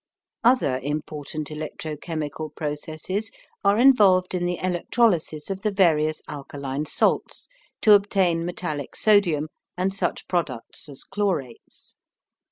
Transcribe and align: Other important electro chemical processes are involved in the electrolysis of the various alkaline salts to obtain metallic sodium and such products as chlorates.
Other 0.43 0.79
important 0.81 1.51
electro 1.51 1.95
chemical 1.95 2.49
processes 2.49 3.29
are 3.63 3.77
involved 3.77 4.33
in 4.33 4.47
the 4.47 4.57
electrolysis 4.57 5.51
of 5.51 5.61
the 5.61 5.69
various 5.69 6.23
alkaline 6.27 6.87
salts 6.87 7.47
to 7.81 7.93
obtain 7.93 8.43
metallic 8.43 8.95
sodium 8.95 9.47
and 9.77 9.93
such 9.93 10.27
products 10.27 10.89
as 10.89 11.03
chlorates. 11.03 11.95